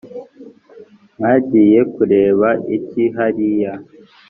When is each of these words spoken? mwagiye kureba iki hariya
mwagiye 1.17 1.79
kureba 1.93 2.49
iki 2.77 3.03
hariya 3.15 3.73